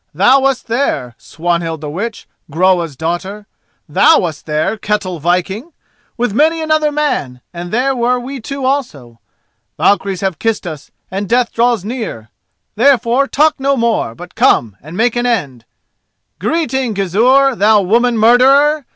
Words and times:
thou 0.15 0.39
wast 0.39 0.65
there, 0.65 1.13
Swanhild 1.19 1.79
the 1.79 1.87
witch, 1.87 2.27
Groa's 2.49 2.95
daughter! 2.95 3.45
thou 3.87 4.21
wast 4.21 4.47
there, 4.47 4.75
Ketel 4.75 5.19
Viking! 5.19 5.73
with 6.17 6.33
many 6.33 6.59
another 6.59 6.91
man; 6.91 7.39
and 7.53 7.69
there 7.71 7.95
were 7.95 8.19
we 8.19 8.39
two 8.39 8.65
also. 8.65 9.19
Valkyries 9.77 10.21
have 10.21 10.39
kissed 10.39 10.65
us 10.65 10.89
and 11.11 11.29
death 11.29 11.53
draws 11.53 11.85
near. 11.85 12.31
Therefore, 12.75 13.27
talk 13.27 13.59
no 13.59 13.77
more, 13.77 14.15
but 14.15 14.33
come 14.33 14.75
and 14.81 14.97
make 14.97 15.15
an 15.15 15.27
end. 15.27 15.65
Greeting, 16.39 16.95
Gizur, 16.95 17.55
thou 17.55 17.81
woman 17.83 18.17
murderer! 18.17 18.87